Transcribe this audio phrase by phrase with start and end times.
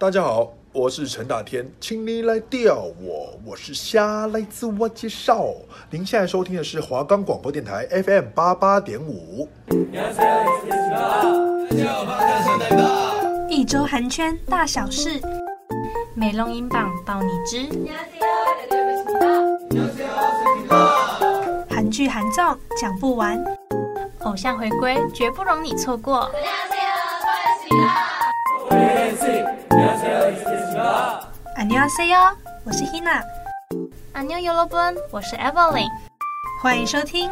[0.00, 5.48] 大家好，我是陈大天，请你来钓我，我是虾，来自我介绍。
[5.90, 9.46] 您现在收听的是华冈广播电台 FM 八八点五。
[13.50, 15.20] 一周韩圈大小事，
[16.14, 17.68] 美容音榜报你知。
[21.68, 23.38] 韩剧韩综讲不完，
[24.20, 26.30] 偶像回归绝不容你错过。
[31.55, 35.87] 안녕하세요，我是 Hina。안녕여러분，我是 Evelyn。
[36.63, 37.29] 欢迎收听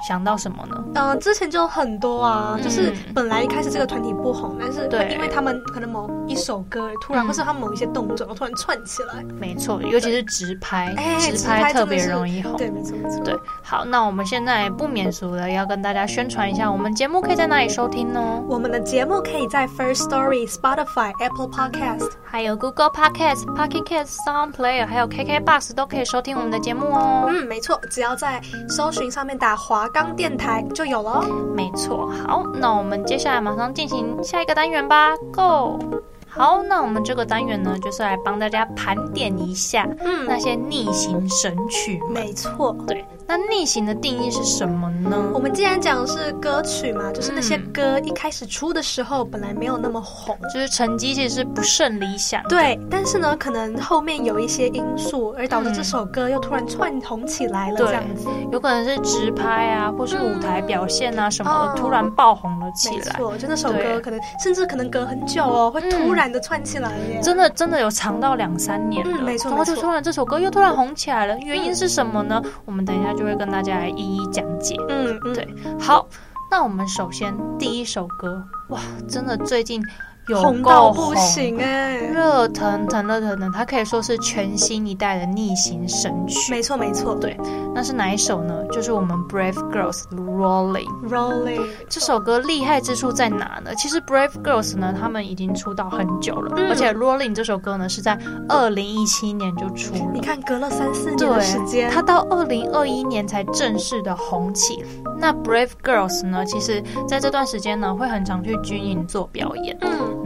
[0.09, 0.85] 想到什么呢？
[0.97, 9.23] 嗯、呃，之前就很多啊，嗯、就是本来一开始这个团体不红，但是因为他们可能某一首歌突然，或是他们某一些动作突然串起来。
[9.39, 12.57] 没错，尤其是直拍，直拍特别容易红。
[12.57, 13.23] 对，没错没错。
[13.23, 18.43] 对，好，那我们现在不免俗的要跟大家宣传一下，我们节目可以在哪里收听呢？
[18.49, 27.27] 我们的节目可以在 First Story、Spotify、Apple Podcast，还有 Google Podcast、Pocket Cast、Sound Player，还有 KK Bus 都可以收听我们的节目哦。
[27.29, 29.83] 嗯，没错，只要在搜寻上面打华。
[29.93, 31.23] 冈电台就有了，
[31.55, 32.09] 没错。
[32.27, 35.79] 好，那我们接下来马上进行下一个单元吧，Go。
[36.35, 42.01] 好，那我们这个单元呢，就是来帮大家盘点一下，嗯，那些逆行神曲。
[42.11, 43.05] 没错，对。
[43.25, 45.31] 那逆行的定义是什么呢？
[45.33, 52.43] 我们既然讲的是歌曲嘛，就是那些歌一开始出的时候本来没有那么红，就是成绩其实是不甚理想。
[52.45, 58.29] 对，但是呢，可能后面有一些因素而导致这首歌又突然窜红起来了，这样子。
[58.51, 62.97] 有可能是直拍啊，或是舞台表现啊什么的，突然爆红了起来。
[62.97, 67.21] 没错，就那首歌可能甚至可能隔很久哦，会突然的串起来耶。
[67.23, 69.03] 真的真的有长到两三年。
[69.07, 69.51] 嗯，没错。
[69.51, 72.43] 然后就突然这首歌又突然红起来了，原因是什么呢？
[72.65, 74.77] 我们等一下就会跟大家来一一讲解。
[74.89, 75.49] 嗯，对，
[75.81, 76.07] 好，
[76.51, 79.83] 那我们首先第一首歌，哇，真的最近。
[80.29, 86.53] 有红，到不行哎，热腾腾热腾腾，它可以说是全新一代的逆行神曲。
[86.53, 87.37] 没错没错，对，
[87.75, 88.55] 那是哪一首呢？
[88.71, 93.75] 就是我们 Brave Girls Rolling Rolling 这首歌厉害之处在哪呢？
[93.77, 98.19] 其实 Brave Girls 呢，他们已经出道很久了，嗯、而且 Rolling 这首歌呢是在
[98.49, 100.11] 二零一七年就出了。
[100.15, 104.85] 你看，隔了三四年的时间，它到二零二一年才正式的红起。
[105.23, 109.79] 那 Brave Girls 呢，其实在这段时间呢，会很常去军营做表演。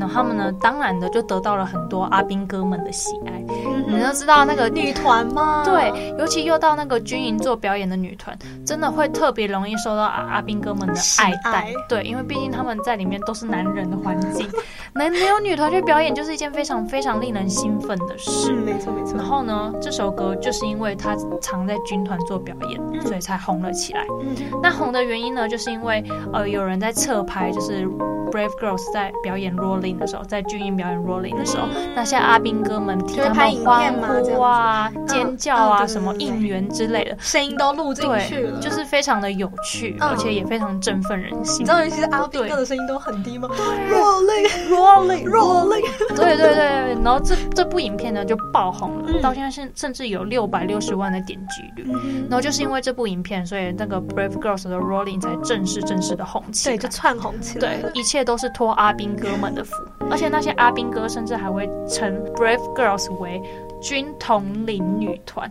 [0.06, 3.42] 那他们呢，当然的就得到了很多阿兵哥们的喜爱。
[3.48, 5.62] 嗯、你都知道那个女团吗？
[5.64, 11.50] 对，尤其又到那个军营做表演的女团，真的会特别容易受到阿阿兵哥们的爱戴。
[11.50, 14.48] 爱对，因为毕竟他们在里面都是男人的环境，
[14.94, 18.52] 能没有女团去表演，就是一件非常非常令人兴奋的事。
[18.52, 19.16] 嗯、没错没错。
[19.16, 24.04] 然后呢，这首歌就是因为他常在军团做表演，嗯、所以才红了起来。
[24.22, 27.88] 嗯、那红的原因呢，就是因为呃有人在侧拍，就是
[28.36, 29.96] Brave Girls 在表演 Rolling。
[29.96, 41.62] 的时候，在军营表演 rolling 的时候，那些阿兵哥们替他们欢呼啊、尖叫啊、什么应援之类的，声音都录进去了，就是非常的有趣，而且也非常振奋人心。
[41.62, 43.48] 你知道，尤其是阿兵哥的声音都很低吗
[43.90, 45.84] ？rolling，rolling，rolling。
[46.14, 51.90] 对对对，然后这这部影片呢就爆红了，到现在甚甚至有六百六十万的点击率。
[52.28, 57.76] 然后就是因为这部影片，所以那个 Brave Girls 的 rolling 才正式正式的红起来，对，就窜红起来。
[57.76, 59.72] 对，一切都是托阿兵哥们的福。
[60.10, 63.40] 而且那些阿兵哥甚至还会称 Brave Girls 为
[63.80, 65.50] 军统领女团，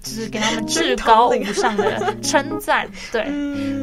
[0.00, 2.88] 就是给他们至高无上的称赞。
[3.12, 3.24] 对，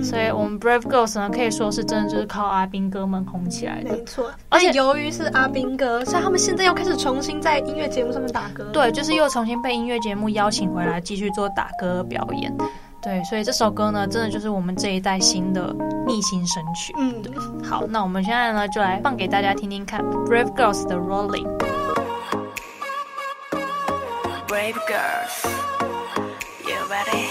[0.04, 3.92] 所以我们 Brave Girls 呢，可以说是真的就是靠阿兵哥们红起来的。
[3.92, 8.66] 没错，而且由于是阿兵哥，所以他们现在又开始重新在音乐节目上面打歌。
[8.74, 12.54] 对，就是又重新被音乐节目邀请回来继续做打歌表演。
[13.02, 15.74] 对，所以这首歌呢，真的就是我们这一代新的
[16.06, 16.94] 逆行神曲。
[16.98, 17.34] 嗯，对。
[17.66, 21.48] 好，那我们现在呢，就来放给大家听听看，Brave Girls 的 Rolling。
[24.48, 27.29] Brave Girls，you ready？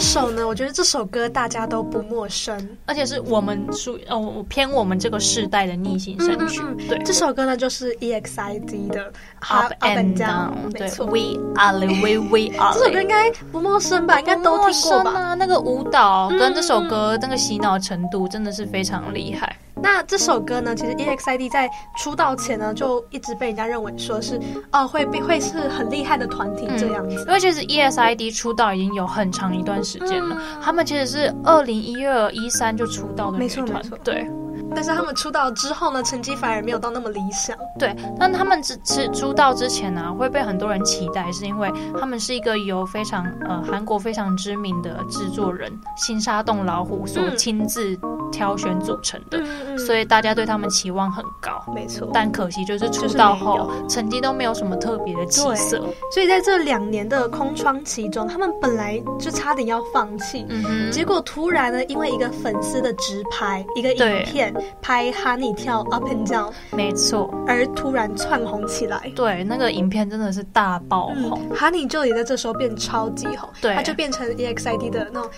[0.00, 6.60] 首呢，我觉得这首歌大家都不陌生，而且是我们属哦偏我们这个世代的逆行神曲。
[6.62, 10.52] 嗯嗯嗯对，这首歌呢就是 EXID 的 Up, and Down。
[10.72, 12.74] 对，We are the way we are。
[12.74, 14.18] 这首歌应该不陌生吧？
[14.18, 15.10] 应该都听过吧？
[15.12, 19.56] 啊，那个舞蹈跟这首歌那个洗脑程度真的是非常厉害。
[19.78, 21.68] 那这首歌呢，其实 EXID 在
[21.98, 24.40] 出道前呢，就一直被人家认为说是
[24.72, 27.16] 哦，会会是很厉害的团体这样子。
[27.16, 34.28] 因为其实 EXID 出道已经有很长一段时间了，他们其实是二零一二一三就出道的女团，没错没错，对。
[34.74, 37.56] 但是他们出道之后呢，成绩反而没有到那么理想。
[37.78, 47.96] 对，但他们之之出道之前呢、啊，会被很多人期待，是因为他们是一个由非常呃韩国非常知名的制作人新沙洞老虎所亲自
[48.30, 51.62] 挑选组成的，嗯、所以大家对他们期望很高。
[51.74, 55.82] 没错，但可惜就是出道后成绩都没有什么特别的起色。
[56.12, 64.54] 所以在这两年的空窗期中，他们本来就差点要放弃，嗯哼，结果突然呢，因为一个粉丝的直拍，一个影片。
[64.80, 69.10] 拍哈尼跳 up and down，没错，而突然窜红起来。
[69.16, 75.30] 对，那个影片真的是大爆红，哈尼就也在这时候变超级红，对，他就变成 EXID 的那种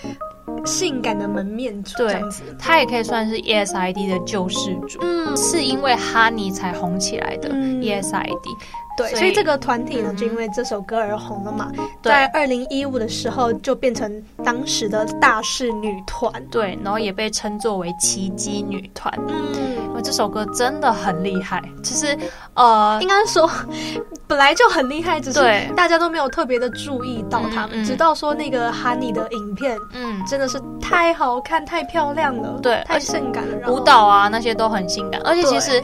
[0.65, 2.43] 性感的门面主，这样子。
[2.59, 8.57] 他也可以算是 ESID 的救世主，嗯，是因为哈尼才红起来的 EXID。
[8.99, 11.71] 对，所以这个团体呢，就因为这首歌而红了嘛。
[12.03, 16.31] 在二零一五的时候，就变成当时的大势女团。
[16.51, 19.13] 对，然后也被称作为奇迹女团。
[19.29, 19.55] 嗯，
[19.89, 21.63] 因为这首歌真的很厉害。
[21.83, 22.19] 其实，
[22.55, 23.49] 呃，应该说
[24.27, 25.41] 本来就很厉害，只是
[25.77, 27.85] 大家都没有特别的注意到他们。
[27.85, 33.71] 直到说那个 Honey 的影片，嗯，真的是太好看、太漂亮了，对，太性感了。
[33.73, 35.81] 舞蹈啊那些都很性感，而且其实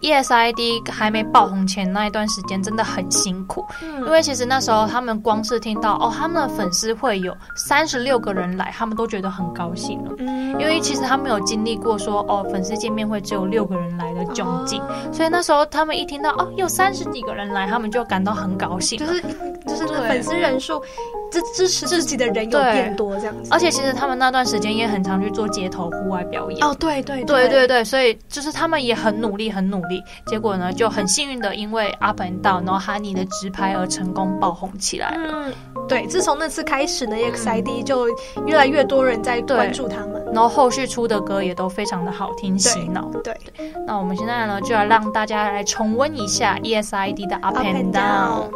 [0.00, 2.52] E S I D 还没爆红前那一段时间。
[2.52, 3.64] 间真的很辛苦，
[4.04, 10.12] 因为其实那时候他们光是听到哦，他们的粉丝会有三十六个人来，他们都觉得很高兴了。
[10.60, 19.22] 因为其实他们有经历过说哦，粉丝见面会只有六个人来的窘境，所以那时候他们一听到哦，有三十几个人来，他们就感到很高兴，就是
[19.66, 20.78] 就是粉丝人数
[21.30, 23.48] 支支持自己的人有变多这样子。
[23.50, 26.62] 而且其实他们那段时间也很常去做街头户外表演。
[26.62, 32.31] 哦，对对对对对，所以就是他们也很努力很努力，结果呢就很幸运的因为阿本。
[32.40, 35.32] 到，然后哈尼的直拍而成功爆红起来了。
[35.32, 35.52] 嗯，
[35.88, 38.06] 对，自从那次开始呢，EXID 就
[38.46, 43.10] 越来越多人在关注他们，然后后续出的歌也都非常的好听，洗脑。
[43.24, 48.50] 对，对，那我们现在呢，就要让大家来重温一下 EXID 的 Up and Down。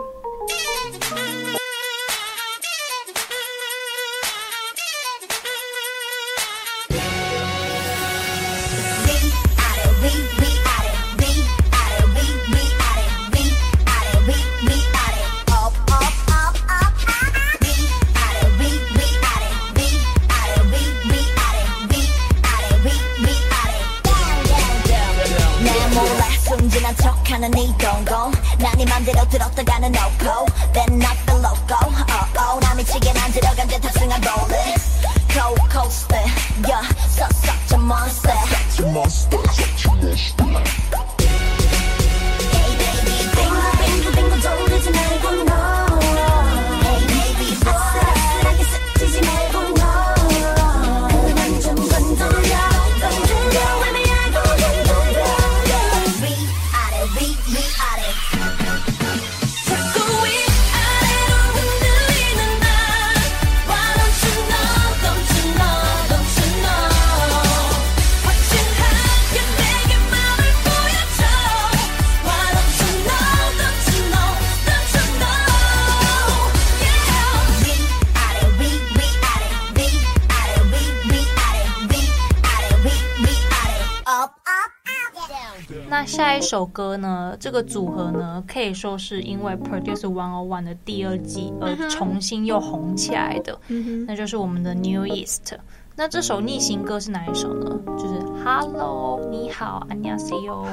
[86.45, 93.57] 首歌呢，这个组合呢，可以说是因为 Produce 101的第二季而重新又红起来的，
[94.05, 95.53] 那就是我们的 New East。
[95.93, 97.77] 那这首逆行歌是哪一首呢？
[97.97, 98.13] 就是
[98.43, 100.65] Hello，你好，안녕하세요。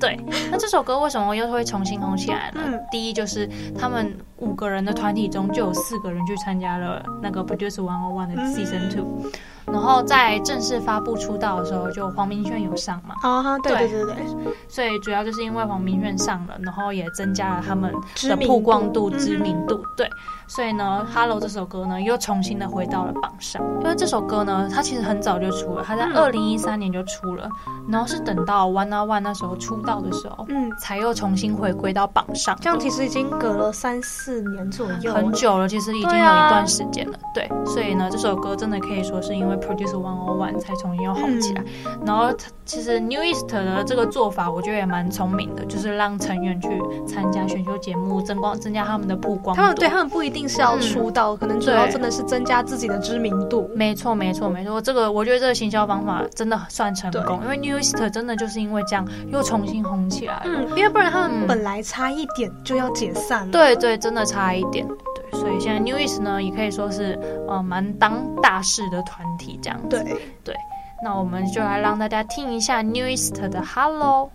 [0.00, 0.18] 对，
[0.50, 2.62] 那这首歌为什么又会重新红起来呢？
[2.90, 3.48] 第一就是
[3.78, 9.31] 他们 五个人的团体中就有四个人去参加了那个 Produce One One 的 Season Two。
[9.65, 13.15] 然后在正式发布出道的时候，就黄明轩有上嘛。
[13.23, 14.53] 啊，对对对对。
[14.67, 17.91] 所以主要就是因为黄明轩上了，然后也增加了他们
[18.29, 19.81] 的曝光度、知名度。
[19.97, 20.07] 对。
[20.47, 23.59] 所以呢，《Hello》这首歌呢又重新的回到了榜上。
[23.81, 27.49] 因为这首歌呢，它其实很早就出了，它在二零一三年就出了，
[27.89, 32.55] 然后是等到 One on One 那时候出道的时候，嗯，才又重新回归到榜上。
[32.61, 37.17] 这样其实已经隔了三四年左右，很久了，其实已经有一段时间了。
[37.33, 41.63] 对，啊、对，所以呢，这首歌真的可以说是因为 Produce One on One 才重新又红起来。
[41.85, 42.33] 嗯、然后，
[42.65, 46.67] 其实 New East 的这个做法，我觉得也蛮聪明的，就是让成员去
[47.07, 49.55] 参加选秀节目，增光增加他们的曝光。
[49.55, 51.35] 他们对他们不一定是要出道。
[51.35, 53.69] 可能主要真的是增加自己的知名度。
[53.75, 54.81] 没错，没错，没错。
[54.81, 60.43] 这个我觉得这个行销方法真的算成功，因为 New East 真的就是因为这样又重新红起来了。
[60.45, 63.47] 嗯，因为不然他们本来差一点就要解散了。
[63.47, 64.87] 嗯、对对，真的差一点。
[64.87, 69.87] 对，所以现在 New East 呢也可以说是呃蛮当大事的团体这样子。
[69.89, 70.55] 对对，
[71.02, 74.30] 那我们就来让大家听一下 New East 的 Hello。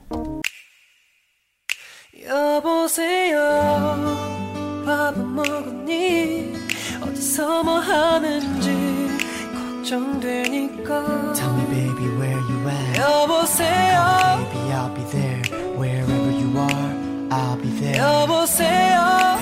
[7.18, 8.72] 什么还能记？
[9.86, 10.90] 걱정되니까
[11.36, 15.44] ，Tell me baby where you at？여보세요，Baby I'll be there
[15.78, 16.90] wherever you are
[17.30, 19.38] I'll be there 여보세요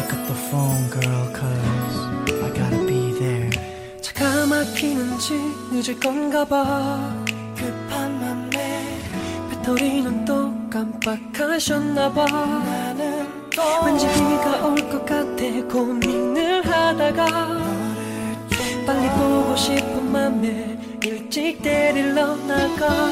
[4.79, 5.35] 가 막히는지
[5.73, 7.13] 늦을 건가 봐
[7.57, 9.01] 급한 맘에
[9.51, 12.25] 배터리는 또 깜빡하셨나 봐.
[12.27, 13.27] 나는
[13.85, 17.27] 왠지 비가 올 것 같아 고민을 하다가
[18.87, 23.08] 빨리 보고 싶은 맘에 일찍 데리러 나가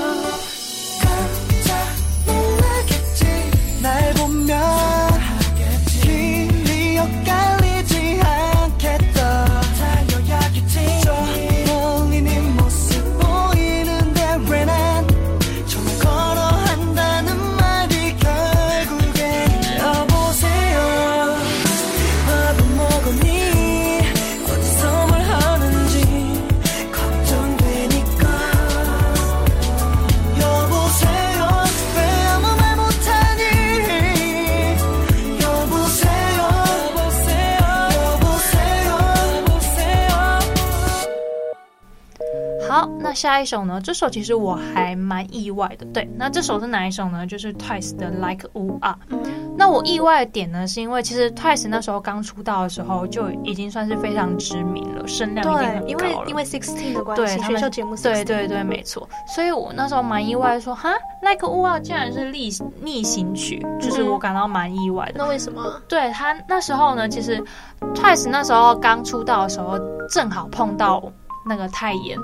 [43.16, 43.80] 下一首呢？
[43.82, 45.86] 这首其实我还蛮意外的。
[45.86, 47.26] 对，那这首是哪一首呢？
[47.26, 48.94] 就是 Twice 的 Like Ooh Ah。
[49.58, 55.88] 那我意外的点呢，是因为其实 Twice 那时候刚出道的时候就已经算是非常知名了，声量已经很高了。
[55.88, 59.08] 因为因为 Sixteen 的关系，对，选秀节目 16, 对对对，没错。
[59.34, 60.92] 所以我那时候蛮意外说，哈
[61.22, 62.50] Like Ooh Ah 竟然是逆
[62.82, 65.14] 逆行曲，就是我感到蛮意外的。
[65.16, 65.80] 那为什么？
[65.88, 67.42] 对他那时候呢，其实
[67.94, 69.78] Twice 那时候刚出道的时候，
[70.10, 71.02] 正好碰到
[71.48, 72.18] 那个太妍。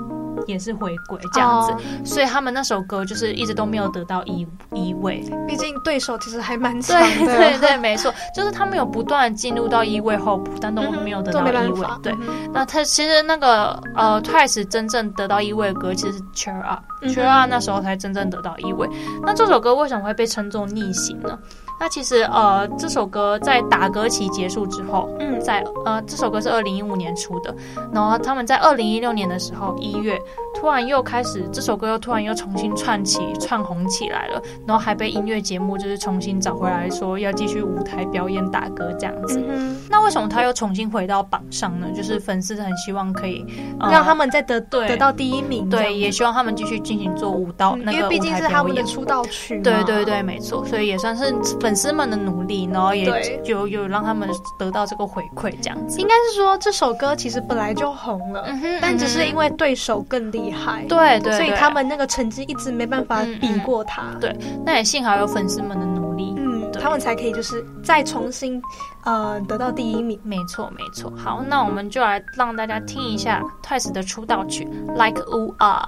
[0.47, 1.81] 也是回归这样子，oh.
[2.05, 7.25] 所以他们那首歌就是一直都没有得到一一位，毕竟对手其实还蛮强的。
[7.25, 11.87] 对对对，没错，就是他们有不断进入到一位候补，但都没有得到一位。
[11.89, 12.13] 嗯、对，
[12.53, 18.87] 那他其实那个呃，Twice 真正得到一位的歌其实是 Cheer Up，Cheer Up 那时候才真正得到一位。
[19.21, 21.37] 那这首歌为什么会被称作逆行呢？
[21.79, 27.53] 那其实呃，这首歌在打歌期结束之后，嗯，在呃，这首歌是二零一五年出的，
[27.91, 30.17] 然后他们在二零一六年的时候一月，
[30.55, 39.43] 突然又开始这首歌又突然又重新串起串红起来了，然后还被音乐节目就是重新找回来说要继续舞台表演打歌这样子。
[39.47, 41.87] 嗯、那为什么他又重新回到榜上呢？
[41.95, 43.45] 就是粉丝很希望可以、
[43.79, 49.59] 呃、让他们再得对得到第一名，对，也希望他们继续进行做舞蹈、嗯、那个舞台表演，因为毕竟是他们的出道曲。
[49.61, 55.99] 对对对，没错，所以也算是粉丝们的努力，然后也有有让他们得到这个回馈这样子。
[55.99, 64.01] 应该是说这首歌其实本来就红了，嗯哼，但只是因为对手更厉害，对对，所以他们那个成绩一直没办法比过他。
[64.01, 68.61] 嗯嗯、对，那也幸好有粉丝们的努力，嗯，他们才可以就是再重新
[69.03, 70.19] 呃得到第一名。
[70.23, 71.11] 没错没错。
[71.15, 75.81] 好，那我们就来让大家听一下 Twice 的出道曲《Like Ooh Ah》。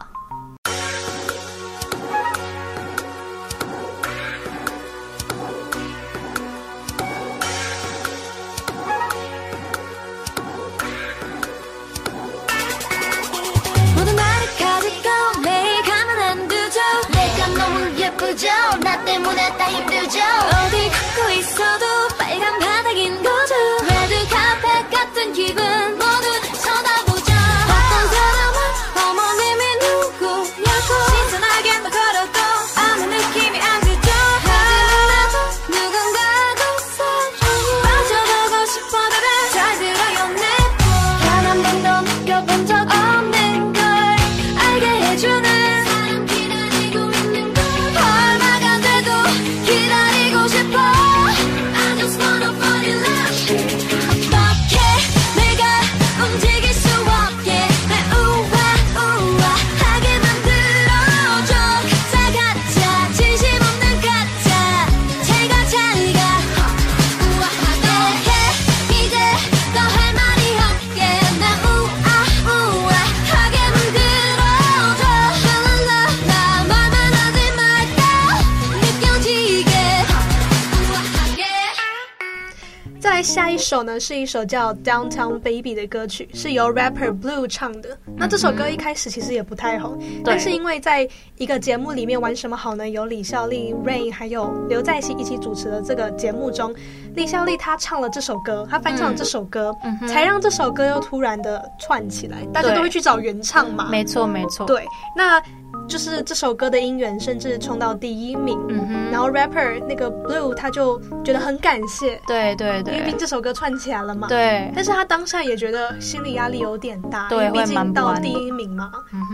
[83.36, 87.98] 下一首呢，是一首叫《Downtown Baby》的歌曲，是由 rapper Blue 唱的。
[88.16, 91.06] 那这首歌一开始其实也不太红，嗯、但是因为在
[91.38, 92.88] 一个节目里面玩什么好呢？
[92.88, 96.74] 有李孝利、Rain 还有刘在熙一起主持的这个节目中，
[97.16, 103.88] 李孝利他唱了这首歌，他翻唱了这首歌，嗯、才让这首歌又突然的串起来，大家都会去找原唱嘛。
[103.90, 104.66] 没错，没错。
[104.66, 105.42] 对，那。
[105.88, 118.90] 就是这首歌的音源甚至冲到第一名，嗯哼，然后 rapper 那个 Blue 他就觉得很感谢，对对对，因为这首歌串起来了嘛，对，但是他当下也觉得心理压力有点大，对，毕竟到第一名嘛，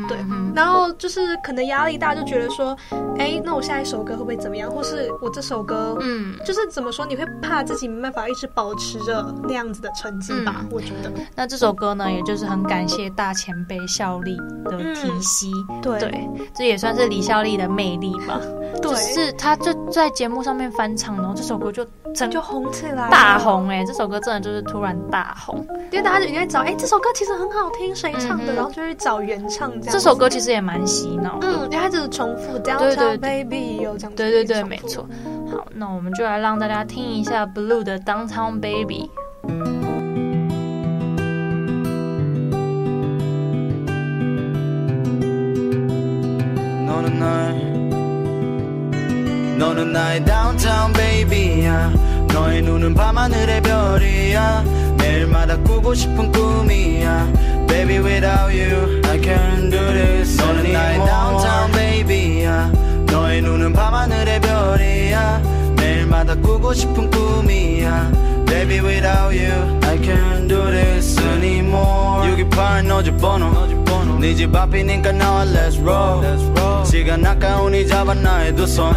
[0.10, 0.18] 对，
[0.54, 2.76] 然后就是可能压力大，就觉得说，
[3.18, 4.70] 哎，那我下一首歌会不会怎么样？
[4.70, 10.66] 或是我这首歌，嗯，就是怎么说，你会怕自己没办法一直保持着那样子的成绩吧？
[10.70, 14.36] 我觉得，那这首歌呢，也就是很感谢大前辈效力
[14.66, 15.48] 的提携，
[15.82, 16.30] 对对。
[16.54, 18.40] 这也算是李孝利的魅力吧，
[18.82, 23.86] 对，就是他就在节目上面翻唱，然后这首歌就整就红起来，大红哎、欸！
[23.86, 28.54] 这首歌真的就是突然大红，因为大家就应该找哎、欸，这首歌其实很好听，谁唱的？
[28.54, 29.92] 嗯、然后就去找原唱这样。
[29.92, 35.08] 这首歌其实也蛮洗脑，嗯，因为它就是重复，Downtown Baby 有这样，对对对，没错。
[35.51, 39.11] 好，那我们就来让大家听一下 Blue 的 Downtown Baby。
[39.49, 39.87] 嗯
[46.87, 47.55] 너는 나의
[49.59, 51.93] 너는 나의 downtown baby야
[52.33, 54.65] 너의 눈은 밤하늘의 별이야
[54.99, 57.33] 매일마다 꾸고 싶은 꿈이야
[57.67, 60.73] Baby without you I can't do this 너는 anymore.
[60.73, 62.73] 나의 downtown baby야
[63.07, 64.00] 너의 눈은 밤하늘의 별이야 매일마
[66.32, 68.10] 다 꾸고 싶은 꿈이야
[68.46, 69.52] Baby without you
[69.84, 77.86] I can't do this anymore 628 너집 번호 네집 앞이니까 나와 let's roll 시간 아까우니
[77.86, 78.96] 잡아 나의 두손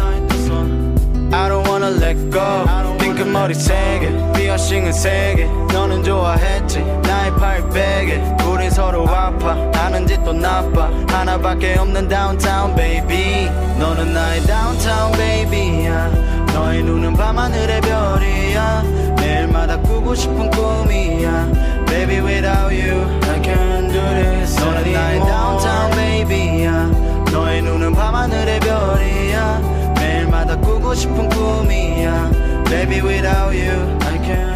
[1.33, 8.45] I don't wanna let go 핑크 머리 세개 피어싱은 세개 너는 좋아했지 나의 팔 베개
[8.45, 16.83] 우린 서로 아파 하는 짓도 나빠 하나밖에 없는 downtown baby 너는 나의 downtown baby야 너의
[16.83, 18.83] 눈은 밤하늘의 별이야
[19.17, 21.51] 매일마다 꾸고 싶은 꿈이야
[21.85, 26.87] Baby without you I can't do this 너는 나의 downtown baby야
[27.33, 32.31] 너의 눈은 밤하늘의 별이야 매일마다 꾸고 싶은 꿈이야
[32.69, 34.54] Baby without you I can't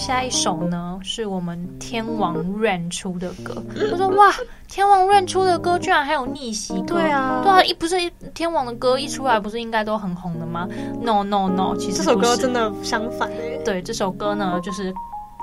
[0.00, 3.62] 下一首呢是我们天王 Rain 出的歌。
[3.92, 4.32] 我说哇
[4.66, 6.94] 天王 Rain 出的歌居然还有逆袭歌。
[6.94, 7.42] 对啊。
[7.42, 7.96] 对啊一不是
[8.32, 10.66] 天王的歌一出来不是应该都很红的吗
[11.02, 14.90] ？No No No 其实这首歌真的相反哎对这首歌呢就是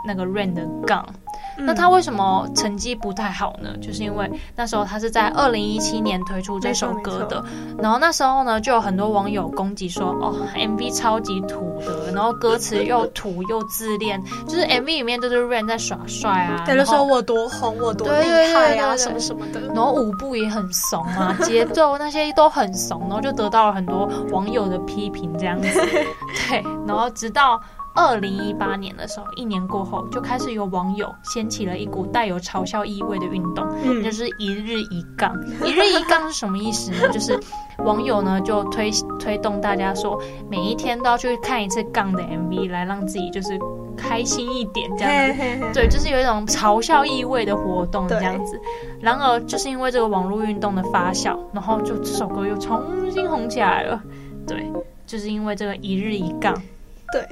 [0.07, 1.07] 那个 Rain 的《杠》，
[1.59, 3.69] 那他为什么成绩不太好呢？
[3.81, 7.43] 就是因为那时候他是在二零一七年推出这首歌的，
[7.79, 25.69] 然后那时候呢，就有很多网友攻击说，哦，MV 超级土的，然后歌词又土又自恋，就是 MV 里面都是 Rain 在耍帅啊，对，就说我多红，我多厉害啊，什么什么的，然后舞步也很怂啊，节奏那些都很怂，然后就得到了很多网友的批评，这样子，
[26.49, 27.59] 对，然后直到。
[27.97, 35.35] 二零一八年的时候，一年过后，就开始有网友掀起了一股带有嘲笑意味的运动，嗯，就是一日一杠。
[35.65, 37.09] 一日一杠是什么意思呢？
[37.11, 37.37] 就是
[37.79, 43.57] 网友呢就推推动大家说，每一天都要去看一次杠的 MV，来让自己就是
[43.97, 45.33] 开心一点，这样子。
[45.33, 48.61] 嘿嘿嘿对，就是有一种嘲笑意味的活动这样子。
[49.01, 52.79] 然而，就是因为这个网络运动的发酵，然后就这首歌又重
[53.09, 53.99] 新红起来了。
[54.45, 54.71] 对，
[55.07, 56.55] 就是因为这个一日一杠。
[57.11, 57.25] 对，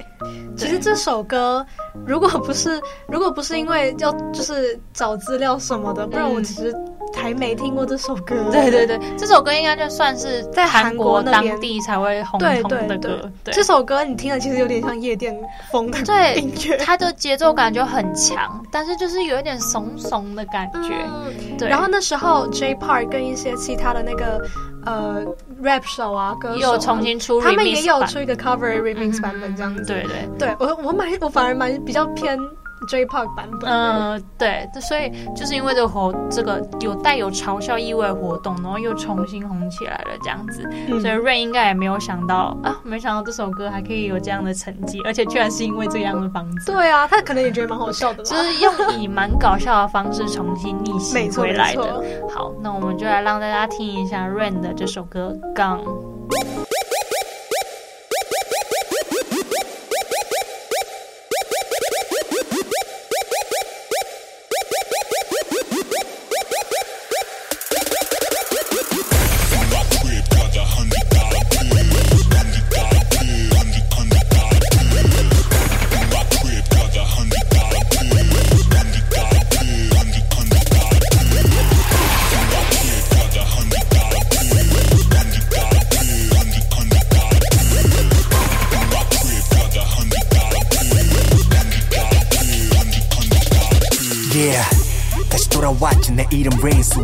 [0.56, 1.64] 其实这首歌，
[2.06, 6.74] 如果不是 如果不是因为要就是找资料什么的，不然我其实
[7.14, 8.34] 还没听过这首歌。
[8.50, 12.68] 对对对，这首歌应该就算是在韩国当地才会红红的歌。
[12.68, 15.38] 对，对，对，对，这首歌你听了其实有点像夜店
[15.70, 15.98] 风的
[16.36, 20.94] 音乐，对，它的节奏感就很强，但是就是有一点怂怂的感觉。
[21.06, 24.42] 嗯、对，然后那时候 J Park 跟一些其他的那个。
[24.86, 25.22] 呃
[25.62, 29.84] ，rap 手啊，歌手又重新出，他们也有出一个 cover remix 版本这样子。
[29.84, 32.38] 对对对，我我蛮我反而蛮比较偏。
[32.86, 46.72] J-Pop 版本，嗯，对，所以就是因为这个活，这个有带有嘲笑意味的活动，然后又重新红起来了，这样子，嗯、所以 Rain 应该也没有想到啊，没想到这首歌还可以有这样的成绩，而且居然是因为这样的方式。
[46.72, 52.02] 对啊，他可能也觉得蛮好笑的，就是用以蛮搞笑的方式重新逆袭回来的。
[52.28, 55.80] 好，那我们就来让大家听一下 Rain 的这首歌《杠》。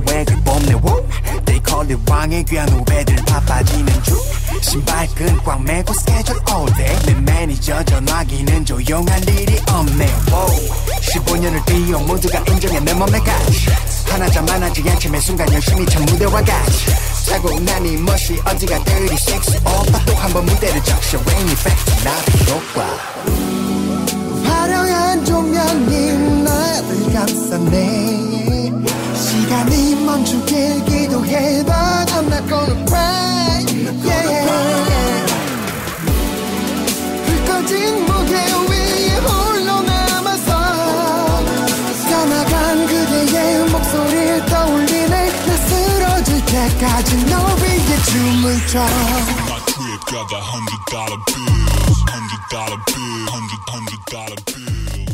[0.09, 0.75] Rain swag을 뽐내?
[0.75, 1.07] Woo!
[1.45, 4.17] They call it 왕의 귀한 후배들 바빠지는 중.
[4.61, 6.97] 신발끈 꽉 매고 스케줄 all day.
[7.07, 10.07] 내 매니저 전화기는 조용할 일이 없네.
[10.31, 10.71] Wow.
[11.01, 12.81] 15년을 뛰어 모두가 인정해.
[12.81, 13.67] 내 몸에 가치
[14.09, 16.87] 하나자만 하지 않지 매 순간 열심히 참 무대와 같이.
[17.27, 21.19] 자고 나니 멋이 어디가 36 오빠 또 한 번 무대를 적셔.
[21.21, 22.87] Rain effect 나비로 와
[24.45, 26.13] 화려한 조명이
[26.45, 28.32] 나를 감싸네
[29.53, 33.61] 시간이 멈추길 기도해 But I'm not gonna cry
[34.03, 35.27] yeah.
[37.27, 38.35] 불 꺼진 무게
[38.71, 40.49] 위에 홀로 남아서
[42.09, 48.81] 떠나간 그대의 목소리를 떠올리네 나 쓰러질 때까지 너 위에 춤을 춰
[49.77, 55.12] crib got the hundred dollar bills, hundred dollar bills, hundred hundred dollar bills.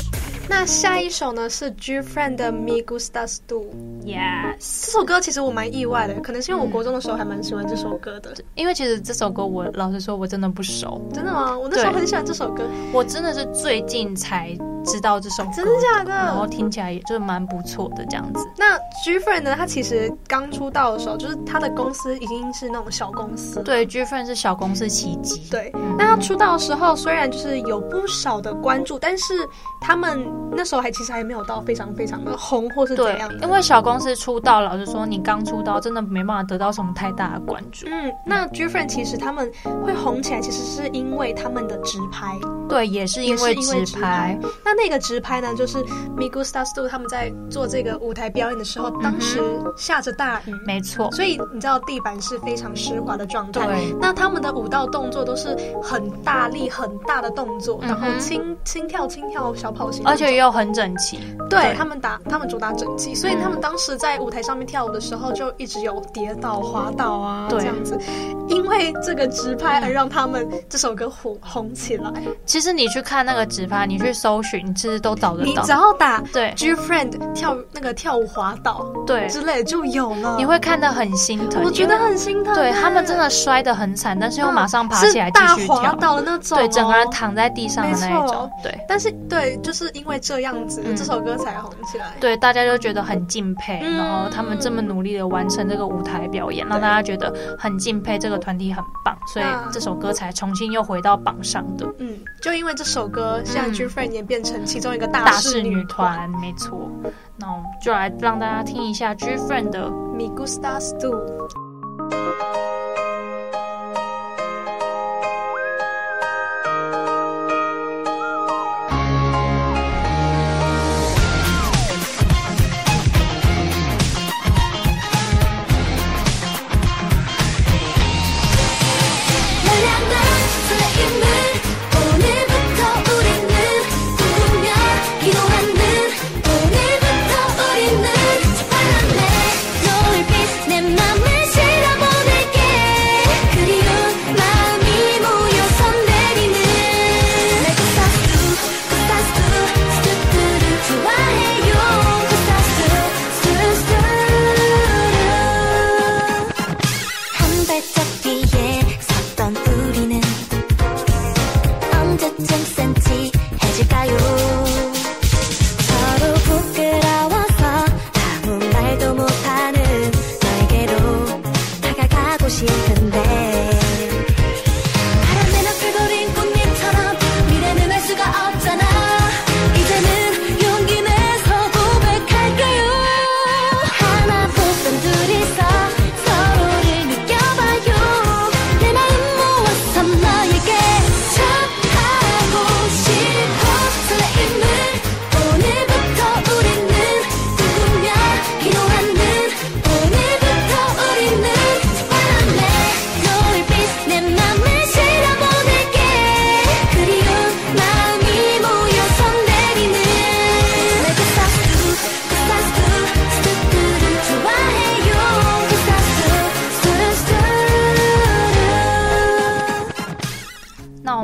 [0.51, 3.63] 那下一首呢是 G Friend 的 Me Gustas Tu。
[4.03, 8.35] Yes，这首歌其实我蛮意外的，可能是因为我国中的时候还蛮喜欢这首歌的。
[8.55, 11.57] 因为其实这首歌我老实说，我真的不熟，真的吗？
[11.57, 12.65] 我那时候很喜欢这首歌。
[12.93, 14.57] 我真的是最近才
[14.89, 18.49] 知道这首歌，真的假的然后听起来也就是蛮不错的这样子。
[18.57, 19.55] 那 G Friend 呢？
[19.57, 23.63] 他其实刚出道的时候，就是他的公司已经是那种小公司。
[23.63, 25.43] 对，G Friend 是小公司奇迹。
[25.51, 29.35] 对，那他出道的时候虽然就是有不少的关注，但是
[29.81, 37.87] 他们那时候还其实还没有到非常非常的红或是怎对样的。，因为小公司出道，老实说，你刚出道真的没办法得到什么太大的关注。
[37.89, 39.51] 嗯，那 G Friend 其实他们
[39.85, 42.39] 会红起来，其实是因为他们的直拍。
[42.69, 44.39] 对，也是因为也是因为直拍。
[44.65, 45.79] 那那个直拍呢，就是
[46.15, 49.41] m i g u s t a s t o 他们在做这个舞台表演的时候，当时
[49.77, 53.67] 下着大雨，没错，所以你知道地板是非常湿滑的状态。
[53.67, 53.97] 对。
[54.01, 61.19] 那他们的舞蹈动作都是很大力、很大的动作，然后轻轻跳、轻跳小跑型，而且又很整齐。
[61.51, 67.99] 对他们打，他们主打整齐，所以他们当时在舞台上面跳舞的时候，就一直有跌倒、滑倒啊，这样子。
[68.49, 72.13] 因为这个直拍而让他们这首歌红红起来。
[72.45, 75.73] 其实你去看那个直拍，你去搜寻，其实都找得到你只。
[75.73, 81.63] 要打对 G Friend 跳那个跳舞滑倒对，之类就有了，你会看得很心疼。
[81.63, 82.61] 我觉得很心疼欸。
[82.61, 85.95] 对他们真的摔得很惨，但是又马上爬起来继是大滑续跳。
[85.97, 88.51] 倒的那种哦，对，整个人躺在地上的那一种。
[88.63, 92.07] 对但是对，就是因为这样子，嗯这首歌才红起来。
[92.19, 106.29] 对，大家就觉得很敬佩，嗯然后他们这么努力的完成这个舞台表演，让大家觉得很敬佩，这个团体很棒，所以那这首歌才重新又回到榜上的嗯，就因为这首歌，现在 G Friend 也变成其中一个大大势势女团。
[106.29, 106.91] 团，没错。
[107.37, 112.48] 那我们就来让大家听一下 G Friend 的 Me gustas tú。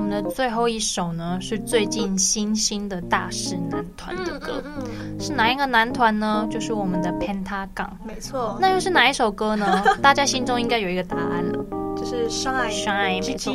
[0.04, 6.46] 们的最后一首呢，是最近新兴的大势男团的歌，嗯，是哪一个男团呢？
[6.50, 7.88] 就是我们的 Pentagon。
[8.04, 9.82] 没错，那又是哪一首歌呢？
[10.02, 11.64] 大家心中应该有一个答案了。
[11.96, 13.52] 就是是 Shine Shine，没错，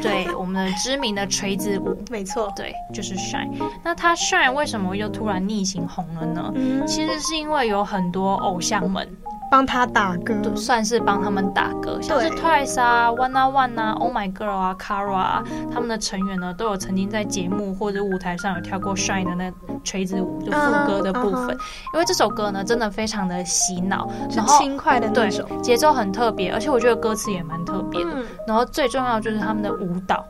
[0.00, 3.50] 对，我们的知名的锤子舞， 没错，对，就是 Shine。
[3.84, 6.50] 那他 Shine 为什么又突然逆行红了呢？
[6.54, 9.06] 嗯，其实是因为有很多偶像们。
[9.50, 21.48] 帮他打歌，算是帮他们打歌，像是 Twice 啊、One on One 啊、Oh My Girl 啊、Kara 啊，他们的成员呢都有曾经在节目或者舞台上有跳过 Shine 的那锤子舞，就副歌的部分。
[21.48, 21.94] Uh -huh, uh.
[21.94, 28.10] 因为这首歌呢真的非常的洗脑，然后轻快的那种，节奏很特别，而且我觉得歌词也蛮特别的。
[28.14, 28.26] 嗯。
[28.46, 30.24] 然后最重要就是他们的舞蹈。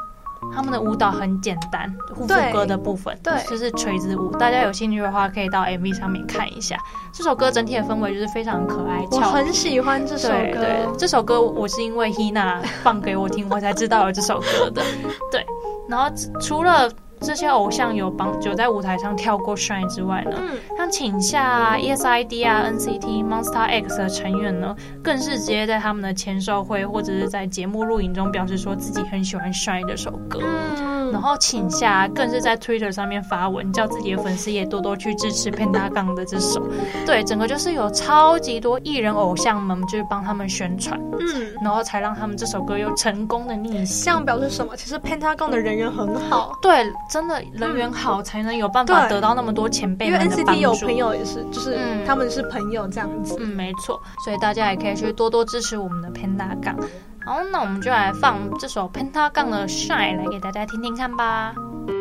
[0.52, 4.30] 他们的舞蹈很简单，副歌的部分，对，就是锤子舞。
[4.38, 6.76] 大家有兴趣的话，可以到 MV 上面看一下。
[7.12, 10.34] 这首歌整体的氛围就是非常可爱，我很喜欢这首歌。
[10.34, 14.82] 对，对，这首歌我是因为 Hina 放给我听，我才知道有这首歌的。
[15.30, 15.44] 对，
[15.88, 16.90] 然后除了。
[17.20, 30.40] 这些偶像有帮有在舞台上跳过 Shine 之外呢，嗯、像请下啊、ESID 啊、NCT、Monster X 的成员呢，更是直接在他们的签售会或者是在节目录影中表示说自己很喜欢 Shine 这首歌。
[30.42, 36.62] 嗯、然后请下更是在 Twitter 上面发文，叫自己的粉丝也多多去支持 Pentagon 的这首。
[37.06, 44.04] 对，整个就是有超级多艺人偶像们就是帮他们宣传，嗯，然后才让他们这首歌又成功的逆行。
[44.04, 44.76] 这样表示什么？
[44.76, 46.52] 其实 Pentagon 的人缘很好。
[46.62, 46.80] 对。
[47.10, 50.40] 真的人缘好，才能有办法得到那么多前辈们的帮助。
[50.40, 53.36] 因为 NCT 有朋友也是，就是他们是朋友这样子。
[53.40, 54.00] 嗯，没错。
[54.24, 56.76] 所以大家也可以去多多支持我们的 Pentagon。
[57.29, 61.53] 好，那我们就来放这首 Pentagon 的 Shine 来给大家听听看吧。
[61.57, 61.95] 嗯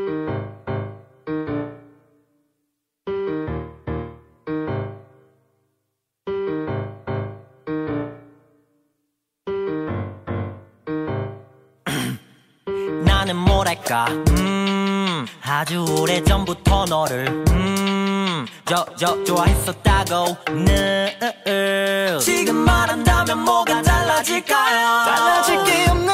[15.65, 21.38] 아주 오래전부터 너를 음, 저, 저, 좋아했었다고 늘 지금 말한다면 뭐가
[24.20, 25.06] 달라질까요?
[25.06, 26.14] 달라질 게 없는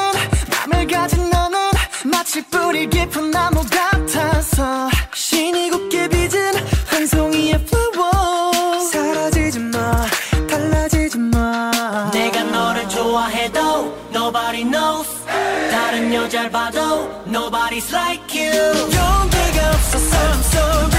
[0.70, 1.72] 맘을 가진 너는
[2.06, 6.54] 마치 뿌리 깊은 나무 같아서 신이 곱게 빚은
[6.88, 10.06] 황송이의 플로워 사라지지 마
[10.48, 12.12] 달라지지 마.
[12.13, 15.10] 내가 너를 좋아해도 nobody knows.
[15.72, 18.54] 다른 여자를 봐도 nobody's like you.
[18.54, 20.94] 용기가 없어서 I'm so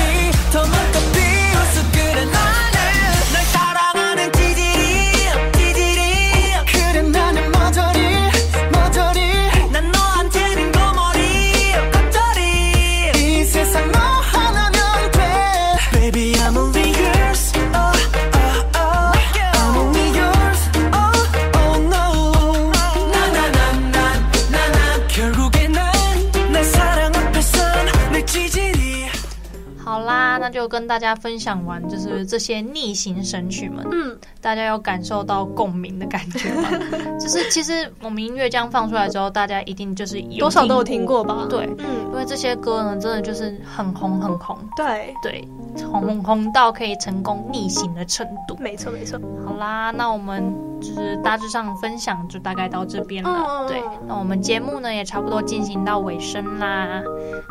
[30.86, 36.68] 跟大家分享完，就是这些逆行神曲们，嗯，大家有感受到共鸣的感觉吗？
[37.18, 41.44] 就是其实我们音乐这样放出来之后，大家一定就是有多少都有听过吧？
[41.50, 45.48] 对，嗯，因为这些歌呢，真的就是很红很红，对对，
[45.90, 48.56] 红红到可以成功逆行的程度。
[48.60, 49.18] 没错没错。
[49.44, 50.54] 好啦，那我们
[50.86, 53.30] 就是大致上分享就大概到这边了。
[53.30, 57.02] 嗯、对，那我们节目呢也差不多进行到尾声啦。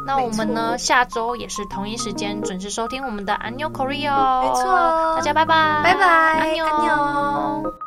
[0.05, 2.41] 那我们呢下周也是同一时间。
[2.41, 6.05] 准时收听我们的安妞 Korea，没错，大家拜拜，拜拜，
[6.39, 7.84] 安妞。